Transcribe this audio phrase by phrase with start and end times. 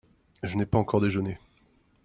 [0.41, 1.37] Je n'ai pas encore déjeuné.